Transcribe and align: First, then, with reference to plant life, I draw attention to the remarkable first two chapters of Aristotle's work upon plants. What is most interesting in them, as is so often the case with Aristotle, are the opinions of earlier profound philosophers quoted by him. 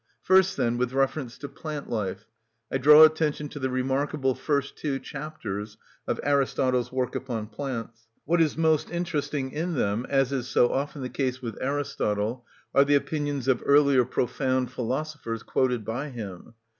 First, 0.23 0.57
then, 0.57 0.79
with 0.79 0.93
reference 0.93 1.37
to 1.37 1.47
plant 1.47 1.87
life, 1.87 2.25
I 2.71 2.79
draw 2.79 3.03
attention 3.03 3.49
to 3.49 3.59
the 3.59 3.69
remarkable 3.69 4.33
first 4.33 4.75
two 4.75 4.97
chapters 4.97 5.77
of 6.07 6.19
Aristotle's 6.23 6.91
work 6.91 7.13
upon 7.13 7.45
plants. 7.45 8.07
What 8.25 8.41
is 8.41 8.57
most 8.57 8.89
interesting 8.89 9.51
in 9.51 9.75
them, 9.75 10.07
as 10.09 10.31
is 10.33 10.47
so 10.47 10.69
often 10.71 11.03
the 11.03 11.09
case 11.09 11.39
with 11.43 11.55
Aristotle, 11.61 12.47
are 12.73 12.83
the 12.83 12.95
opinions 12.95 13.47
of 13.47 13.61
earlier 13.63 14.03
profound 14.03 14.71
philosophers 14.71 15.43
quoted 15.43 15.85
by 15.85 16.09
him. 16.09 16.55